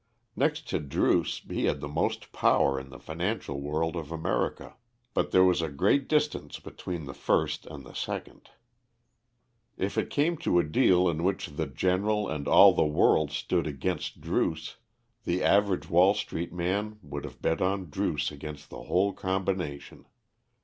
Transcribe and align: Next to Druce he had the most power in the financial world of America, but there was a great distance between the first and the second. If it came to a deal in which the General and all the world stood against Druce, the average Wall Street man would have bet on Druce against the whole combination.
Next 0.35 0.67
to 0.69 0.79
Druce 0.79 1.43
he 1.47 1.65
had 1.65 1.79
the 1.79 1.87
most 1.87 2.31
power 2.31 2.79
in 2.79 2.89
the 2.89 2.97
financial 2.97 3.61
world 3.61 3.95
of 3.95 4.11
America, 4.11 4.75
but 5.13 5.29
there 5.29 5.43
was 5.43 5.61
a 5.61 5.69
great 5.69 6.07
distance 6.07 6.57
between 6.59 7.05
the 7.05 7.13
first 7.13 7.67
and 7.67 7.85
the 7.85 7.93
second. 7.93 8.49
If 9.77 9.99
it 9.99 10.09
came 10.09 10.37
to 10.37 10.57
a 10.57 10.63
deal 10.63 11.07
in 11.07 11.21
which 11.21 11.49
the 11.49 11.67
General 11.67 12.27
and 12.27 12.47
all 12.47 12.73
the 12.73 12.83
world 12.83 13.29
stood 13.29 13.67
against 13.67 14.21
Druce, 14.21 14.77
the 15.23 15.43
average 15.43 15.87
Wall 15.87 16.15
Street 16.15 16.51
man 16.51 16.97
would 17.03 17.23
have 17.23 17.39
bet 17.39 17.61
on 17.61 17.91
Druce 17.91 18.31
against 18.31 18.71
the 18.71 18.81
whole 18.85 19.13
combination. 19.13 20.07